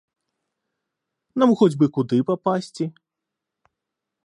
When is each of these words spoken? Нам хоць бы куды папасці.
Нам 1.43 1.51
хоць 1.59 1.75
бы 1.81 1.85
куды 1.97 2.17
папасці. 2.31 2.85